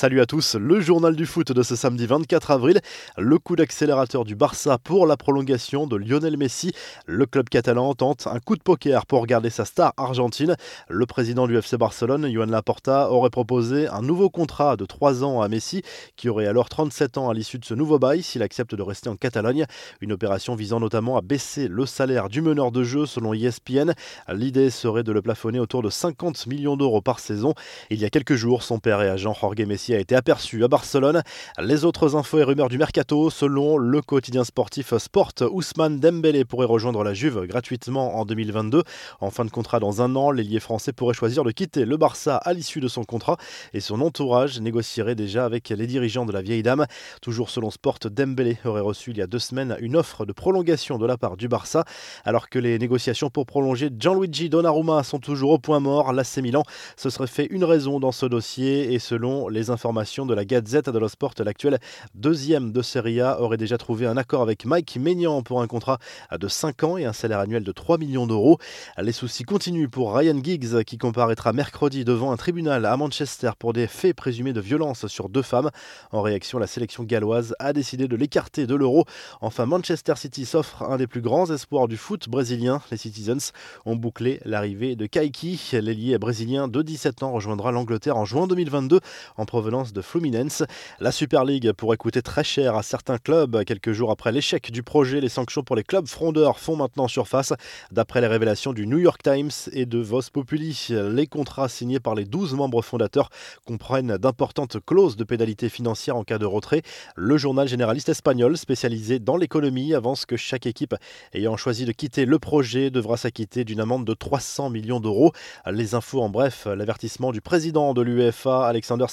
Salut 0.00 0.20
à 0.20 0.26
tous, 0.26 0.54
le 0.54 0.80
journal 0.80 1.16
du 1.16 1.26
foot 1.26 1.50
de 1.50 1.60
ce 1.64 1.74
samedi 1.74 2.06
24 2.06 2.52
avril. 2.52 2.78
Le 3.16 3.36
coup 3.40 3.56
d'accélérateur 3.56 4.24
du 4.24 4.36
Barça 4.36 4.78
pour 4.78 5.08
la 5.08 5.16
prolongation 5.16 5.88
de 5.88 5.96
Lionel 5.96 6.36
Messi. 6.36 6.70
Le 7.06 7.26
club 7.26 7.48
catalan 7.48 7.92
tente 7.94 8.28
un 8.28 8.38
coup 8.38 8.54
de 8.54 8.62
poker 8.62 9.06
pour 9.06 9.26
garder 9.26 9.50
sa 9.50 9.64
star 9.64 9.94
argentine. 9.96 10.54
Le 10.88 11.04
président 11.04 11.48
du 11.48 11.58
FC 11.58 11.76
Barcelone, 11.76 12.32
Joan 12.32 12.48
Laporta, 12.48 13.10
aurait 13.10 13.28
proposé 13.28 13.88
un 13.88 14.00
nouveau 14.00 14.30
contrat 14.30 14.76
de 14.76 14.84
3 14.84 15.24
ans 15.24 15.42
à 15.42 15.48
Messi, 15.48 15.82
qui 16.14 16.28
aurait 16.28 16.46
alors 16.46 16.68
37 16.68 17.18
ans 17.18 17.28
à 17.28 17.34
l'issue 17.34 17.58
de 17.58 17.64
ce 17.64 17.74
nouveau 17.74 17.98
bail 17.98 18.22
s'il 18.22 18.44
accepte 18.44 18.76
de 18.76 18.82
rester 18.82 19.08
en 19.08 19.16
Catalogne. 19.16 19.66
Une 20.00 20.12
opération 20.12 20.54
visant 20.54 20.78
notamment 20.78 21.16
à 21.16 21.22
baisser 21.22 21.66
le 21.66 21.86
salaire 21.86 22.28
du 22.28 22.40
meneur 22.40 22.70
de 22.70 22.84
jeu 22.84 23.04
selon 23.04 23.34
ESPN. 23.34 23.94
L'idée 24.32 24.70
serait 24.70 25.02
de 25.02 25.10
le 25.10 25.22
plafonner 25.22 25.58
autour 25.58 25.82
de 25.82 25.90
50 25.90 26.46
millions 26.46 26.76
d'euros 26.76 27.02
par 27.02 27.18
saison. 27.18 27.54
Il 27.90 27.98
y 27.98 28.04
a 28.04 28.10
quelques 28.10 28.36
jours, 28.36 28.62
son 28.62 28.78
père 28.78 29.02
et 29.02 29.08
agent 29.08 29.34
Jorge 29.34 29.66
Messi 29.66 29.87
a 29.94 29.98
été 29.98 30.14
aperçu 30.14 30.64
à 30.64 30.68
Barcelone. 30.68 31.22
Les 31.58 31.84
autres 31.84 32.16
infos 32.16 32.38
et 32.38 32.42
rumeurs 32.42 32.68
du 32.68 32.78
mercato, 32.78 33.30
selon 33.30 33.76
le 33.76 34.02
quotidien 34.02 34.44
sportif 34.44 34.96
Sport, 34.96 35.32
Ousmane 35.50 36.00
Dembélé 36.00 36.44
pourrait 36.44 36.66
rejoindre 36.66 37.04
la 37.04 37.14
Juve 37.14 37.46
gratuitement 37.46 38.18
en 38.18 38.24
2022. 38.24 38.82
En 39.20 39.30
fin 39.30 39.44
de 39.44 39.50
contrat 39.50 39.80
dans 39.80 40.02
un 40.02 40.16
an, 40.16 40.30
l'ailier 40.30 40.60
français 40.60 40.92
pourrait 40.92 41.14
choisir 41.14 41.44
de 41.44 41.50
quitter 41.50 41.84
le 41.84 41.96
Barça 41.96 42.36
à 42.36 42.52
l'issue 42.52 42.80
de 42.80 42.88
son 42.88 43.04
contrat 43.04 43.36
et 43.72 43.80
son 43.80 44.00
entourage 44.00 44.60
négocierait 44.60 45.14
déjà 45.14 45.44
avec 45.44 45.68
les 45.68 45.86
dirigeants 45.86 46.26
de 46.26 46.32
la 46.32 46.42
vieille 46.42 46.62
dame. 46.62 46.86
Toujours 47.22 47.50
selon 47.50 47.70
Sport, 47.70 47.98
Dembélé 48.10 48.58
aurait 48.64 48.80
reçu 48.80 49.10
il 49.10 49.18
y 49.18 49.22
a 49.22 49.26
deux 49.26 49.38
semaines 49.38 49.76
une 49.80 49.96
offre 49.96 50.26
de 50.26 50.32
prolongation 50.32 50.98
de 50.98 51.06
la 51.06 51.16
part 51.16 51.36
du 51.36 51.48
Barça, 51.48 51.84
alors 52.24 52.48
que 52.48 52.58
les 52.58 52.78
négociations 52.78 53.30
pour 53.30 53.46
prolonger 53.46 53.90
Gianluigi 53.96 54.48
Donnarumma 54.48 55.02
sont 55.02 55.18
toujours 55.18 55.50
au 55.50 55.58
point 55.58 55.80
mort. 55.80 56.12
L'AC 56.12 56.38
Milan 56.38 56.62
se 56.96 57.10
serait 57.10 57.26
fait 57.26 57.46
une 57.50 57.64
raison 57.64 58.00
dans 58.00 58.12
ce 58.12 58.26
dossier 58.26 58.92
et 58.92 58.98
selon 58.98 59.48
les 59.48 59.67
informations 59.70 60.26
de 60.26 60.34
la 60.34 60.44
Gazette 60.44 60.90
dello 60.90 61.08
Sport, 61.08 61.34
l'actuel 61.38 61.78
deuxième 62.14 62.72
de 62.72 62.82
Serie 62.82 63.20
A 63.20 63.40
aurait 63.40 63.56
déjà 63.56 63.78
trouvé 63.78 64.06
un 64.06 64.16
accord 64.16 64.42
avec 64.42 64.64
Mike 64.64 64.96
Maignan 64.96 65.42
pour 65.42 65.62
un 65.62 65.66
contrat 65.66 65.98
de 66.36 66.48
5 66.48 66.84
ans 66.84 66.96
et 66.96 67.04
un 67.04 67.12
salaire 67.12 67.40
annuel 67.40 67.64
de 67.64 67.72
3 67.72 67.98
millions 67.98 68.26
d'euros. 68.26 68.58
Les 68.98 69.12
soucis 69.12 69.44
continuent 69.44 69.88
pour 69.88 70.14
Ryan 70.14 70.40
Giggs 70.42 70.84
qui 70.84 70.98
comparaîtra 70.98 71.52
mercredi 71.52 72.04
devant 72.04 72.32
un 72.32 72.36
tribunal 72.36 72.84
à 72.84 72.96
Manchester 72.96 73.50
pour 73.58 73.72
des 73.72 73.86
faits 73.86 74.16
présumés 74.16 74.52
de 74.52 74.60
violence 74.60 75.06
sur 75.06 75.28
deux 75.28 75.42
femmes. 75.42 75.70
En 76.12 76.22
réaction, 76.22 76.58
la 76.58 76.66
sélection 76.66 77.04
galloise 77.04 77.54
a 77.58 77.72
décidé 77.72 78.08
de 78.08 78.16
l'écarter 78.16 78.66
de 78.66 78.74
l'euro. 78.74 79.04
Enfin, 79.40 79.66
Manchester 79.66 80.14
City 80.16 80.44
s'offre 80.44 80.82
un 80.82 80.96
des 80.96 81.06
plus 81.06 81.20
grands 81.20 81.50
espoirs 81.50 81.88
du 81.88 81.96
foot 81.96 82.28
brésilien. 82.28 82.80
Les 82.90 82.96
Citizens 82.96 83.52
ont 83.84 83.96
bouclé 83.96 84.40
l'arrivée 84.44 84.96
de 84.96 85.06
Kaiki, 85.06 85.60
l'ailier 85.72 86.18
brésilien 86.18 86.68
de 86.68 86.82
17 86.82 87.22
ans 87.22 87.32
rejoindra 87.32 87.72
l'Angleterre 87.72 88.16
en 88.16 88.24
juin 88.24 88.46
2022 88.46 89.00
en 89.36 89.46
provenance 89.58 89.92
de 89.92 90.02
Fluminense. 90.02 90.62
La 91.00 91.10
Super 91.10 91.44
League 91.44 91.72
pourrait 91.72 91.96
coûter 91.96 92.22
très 92.22 92.44
cher 92.44 92.76
à 92.76 92.84
certains 92.84 93.18
clubs. 93.18 93.64
Quelques 93.64 93.90
jours 93.90 94.12
après 94.12 94.30
l'échec 94.30 94.70
du 94.70 94.84
projet, 94.84 95.20
les 95.20 95.28
sanctions 95.28 95.64
pour 95.64 95.74
les 95.74 95.82
clubs 95.82 96.06
frondeurs 96.06 96.60
font 96.60 96.76
maintenant 96.76 97.08
surface. 97.08 97.52
D'après 97.90 98.20
les 98.20 98.28
révélations 98.28 98.72
du 98.72 98.86
New 98.86 98.98
York 98.98 99.20
Times 99.20 99.50
et 99.72 99.84
de 99.84 99.98
Vox 99.98 100.30
Populi, 100.30 100.90
les 100.90 101.26
contrats 101.26 101.68
signés 101.68 101.98
par 101.98 102.14
les 102.14 102.24
12 102.24 102.54
membres 102.54 102.82
fondateurs 102.82 103.30
comprennent 103.66 104.16
d'importantes 104.16 104.76
clauses 104.86 105.16
de 105.16 105.24
pénalité 105.24 105.68
financière 105.68 106.14
en 106.14 106.22
cas 106.22 106.38
de 106.38 106.46
retrait. 106.46 106.82
Le 107.16 107.36
journal 107.36 107.66
généraliste 107.66 108.10
espagnol 108.10 108.56
spécialisé 108.56 109.18
dans 109.18 109.36
l'économie 109.36 109.92
avance 109.92 110.24
que 110.24 110.36
chaque 110.36 110.66
équipe 110.66 110.94
ayant 111.32 111.56
choisi 111.56 111.84
de 111.84 111.90
quitter 111.90 112.26
le 112.26 112.38
projet 112.38 112.90
devra 112.90 113.16
s'acquitter 113.16 113.64
d'une 113.64 113.80
amende 113.80 114.04
de 114.04 114.14
300 114.14 114.70
millions 114.70 115.00
d'euros. 115.00 115.32
Les 115.68 115.96
infos 115.96 116.22
en 116.22 116.28
bref, 116.28 116.68
l'avertissement 116.72 117.32
du 117.32 117.40
président 117.40 117.92
de 117.92 118.02
l'UEFA, 118.02 118.64
Alexander 118.64 119.06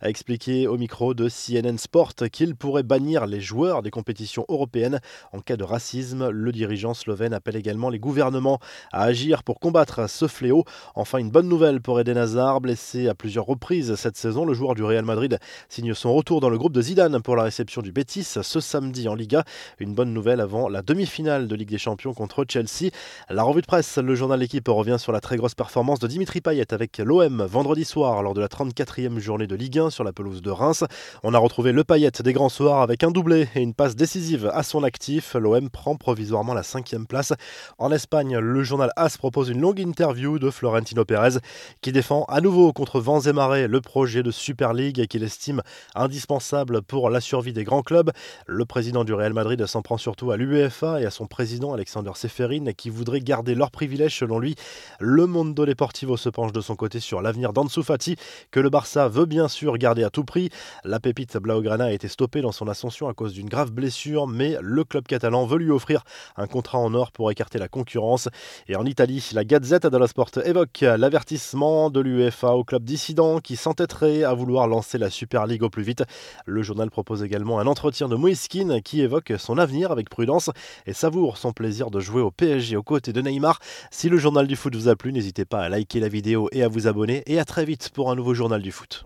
A 0.00 0.08
expliqué 0.08 0.66
au 0.66 0.76
micro 0.76 1.14
de 1.14 1.28
CNN 1.28 1.78
Sport 1.78 2.14
qu'il 2.32 2.56
pourrait 2.56 2.82
bannir 2.82 3.26
les 3.26 3.40
joueurs 3.40 3.82
des 3.82 3.90
compétitions 3.90 4.44
européennes 4.48 5.00
en 5.32 5.40
cas 5.40 5.56
de 5.56 5.64
racisme. 5.64 6.28
Le 6.30 6.52
dirigeant 6.52 6.94
slovène 6.94 7.32
appelle 7.32 7.56
également 7.56 7.88
les 7.88 7.98
gouvernements 7.98 8.58
à 8.92 9.04
agir 9.04 9.42
pour 9.42 9.60
combattre 9.60 10.08
ce 10.08 10.26
fléau. 10.26 10.64
Enfin, 10.94 11.18
une 11.18 11.30
bonne 11.30 11.48
nouvelle 11.48 11.80
pour 11.80 12.00
Eden 12.00 12.18
Hazard, 12.18 12.60
blessé 12.60 13.08
à 13.08 13.14
plusieurs 13.14 13.46
reprises 13.46 13.94
cette 13.94 14.16
saison. 14.16 14.44
Le 14.44 14.54
joueur 14.54 14.74
du 14.74 14.82
Real 14.82 15.04
Madrid 15.04 15.38
signe 15.68 15.94
son 15.94 16.12
retour 16.12 16.40
dans 16.40 16.50
le 16.50 16.58
groupe 16.58 16.72
de 16.72 16.82
Zidane 16.82 17.22
pour 17.22 17.36
la 17.36 17.44
réception 17.44 17.82
du 17.82 17.92
Betis 17.92 18.24
ce 18.42 18.60
samedi 18.60 19.08
en 19.08 19.14
Liga. 19.14 19.44
Une 19.78 19.94
bonne 19.94 20.12
nouvelle 20.12 20.40
avant 20.40 20.68
la 20.68 20.82
demi-finale 20.82 21.46
de 21.46 21.54
Ligue 21.54 21.70
des 21.70 21.78
Champions 21.78 22.14
contre 22.14 22.44
Chelsea. 22.48 22.90
La 23.28 23.42
revue 23.42 23.62
de 23.62 23.66
presse, 23.66 23.98
le 23.98 24.14
journal 24.14 24.40
L'équipe 24.40 24.68
revient 24.68 24.96
sur 24.98 25.12
la 25.12 25.20
très 25.20 25.36
grosse 25.36 25.54
performance 25.54 25.98
de 25.98 26.06
Dimitri 26.06 26.40
Payet 26.40 26.72
avec 26.72 26.96
l'OM 26.96 27.42
vendredi 27.42 27.84
soir 27.84 28.22
lors 28.22 28.32
de 28.32 28.40
la 28.40 28.48
34e 28.48 29.18
journée 29.18 29.39
de 29.46 29.54
Ligue 29.54 29.78
1 29.78 29.90
sur 29.90 30.04
la 30.04 30.12
pelouse 30.12 30.42
de 30.42 30.50
Reims. 30.50 30.84
On 31.22 31.34
a 31.34 31.38
retrouvé 31.38 31.72
le 31.72 31.84
Payet 31.84 32.10
des 32.22 32.32
grands 32.32 32.48
soirs 32.48 32.82
avec 32.82 33.02
un 33.04 33.10
doublé 33.10 33.48
et 33.54 33.60
une 33.60 33.74
passe 33.74 33.96
décisive 33.96 34.50
à 34.52 34.62
son 34.62 34.82
actif. 34.82 35.34
L'OM 35.34 35.70
prend 35.70 35.96
provisoirement 35.96 36.54
la 36.54 36.62
cinquième 36.62 37.06
place. 37.06 37.32
En 37.78 37.92
Espagne, 37.92 38.38
le 38.38 38.62
journal 38.62 38.90
AS 38.96 39.16
propose 39.16 39.48
une 39.48 39.60
longue 39.60 39.80
interview 39.80 40.38
de 40.38 40.50
Florentino 40.50 41.04
Pérez 41.04 41.38
qui 41.80 41.92
défend 41.92 42.24
à 42.24 42.40
nouveau 42.40 42.72
contre 42.72 43.00
vents 43.00 43.20
et 43.20 43.32
marées 43.32 43.68
le 43.68 43.80
projet 43.80 44.22
de 44.22 44.30
Super 44.30 44.72
League 44.72 45.06
qu'il 45.06 45.22
estime 45.22 45.62
indispensable 45.94 46.82
pour 46.82 47.10
la 47.10 47.20
survie 47.20 47.52
des 47.52 47.64
grands 47.64 47.82
clubs. 47.82 48.10
Le 48.46 48.64
président 48.64 49.04
du 49.04 49.14
Real 49.14 49.32
Madrid 49.32 49.64
s'en 49.66 49.82
prend 49.82 49.98
surtout 49.98 50.30
à 50.30 50.36
l'UEFA 50.36 51.00
et 51.00 51.06
à 51.06 51.10
son 51.10 51.26
président 51.26 51.72
Alexander 51.72 52.12
Seferin 52.14 52.72
qui 52.76 52.90
voudrait 52.90 53.20
garder 53.20 53.54
leurs 53.54 53.70
privilèges 53.70 54.18
selon 54.18 54.38
lui. 54.38 54.54
Le 54.98 55.26
Mondo 55.26 55.66
Deportivo 55.66 56.16
se 56.16 56.28
penche 56.28 56.52
de 56.52 56.60
son 56.60 56.76
côté 56.76 57.00
sur 57.00 57.22
l'avenir 57.22 57.52
d'Ansu 57.52 57.82
Fati 57.82 58.16
que 58.50 58.60
le 58.60 58.70
Barça 58.70 59.08
veut 59.08 59.26
bien 59.30 59.46
sûr 59.46 59.78
garder 59.78 60.02
à 60.02 60.10
tout 60.10 60.24
prix. 60.24 60.50
La 60.84 60.98
pépite 60.98 61.38
Blaugrana 61.38 61.84
a 61.84 61.92
été 61.92 62.08
stoppée 62.08 62.42
dans 62.42 62.50
son 62.50 62.66
ascension 62.66 63.08
à 63.08 63.14
cause 63.14 63.32
d'une 63.32 63.48
grave 63.48 63.70
blessure, 63.70 64.26
mais 64.26 64.56
le 64.60 64.82
club 64.82 65.06
catalan 65.06 65.46
veut 65.46 65.58
lui 65.58 65.70
offrir 65.70 66.02
un 66.36 66.48
contrat 66.48 66.78
en 66.78 66.92
or 66.94 67.12
pour 67.12 67.30
écarter 67.30 67.58
la 67.58 67.68
concurrence. 67.68 68.28
Et 68.66 68.74
en 68.74 68.84
Italie, 68.84 69.24
la 69.32 69.44
Gazette 69.44 69.86
dello 69.86 70.08
Sport 70.08 70.32
évoque 70.44 70.80
l'avertissement 70.80 71.90
de 71.90 72.00
l'UEFA 72.00 72.54
au 72.54 72.64
club 72.64 72.82
dissident 72.82 73.38
qui 73.38 73.54
s'entêterait 73.54 74.24
à 74.24 74.34
vouloir 74.34 74.66
lancer 74.66 74.98
la 74.98 75.10
Super 75.10 75.46
League 75.46 75.62
au 75.62 75.70
plus 75.70 75.84
vite. 75.84 76.02
Le 76.44 76.62
journal 76.62 76.90
propose 76.90 77.22
également 77.22 77.60
un 77.60 77.68
entretien 77.68 78.08
de 78.08 78.16
Moïskine 78.16 78.82
qui 78.82 79.00
évoque 79.00 79.32
son 79.38 79.58
avenir 79.58 79.92
avec 79.92 80.10
prudence 80.10 80.50
et 80.86 80.92
savoure 80.92 81.38
son 81.38 81.52
plaisir 81.52 81.92
de 81.92 82.00
jouer 82.00 82.20
au 82.20 82.32
PSG 82.32 82.76
aux 82.76 82.82
côtés 82.82 83.12
de 83.12 83.22
Neymar. 83.22 83.60
Si 83.92 84.08
le 84.08 84.18
journal 84.18 84.48
du 84.48 84.56
foot 84.56 84.74
vous 84.74 84.88
a 84.88 84.96
plu, 84.96 85.12
n'hésitez 85.12 85.44
pas 85.44 85.60
à 85.60 85.68
liker 85.68 86.00
la 86.00 86.08
vidéo 86.08 86.48
et 86.50 86.64
à 86.64 86.68
vous 86.68 86.88
abonner. 86.88 87.22
Et 87.26 87.38
à 87.38 87.44
très 87.44 87.64
vite 87.64 87.90
pour 87.94 88.10
un 88.10 88.16
nouveau 88.16 88.34
journal 88.34 88.62
du 88.62 88.72
foot. 88.72 88.98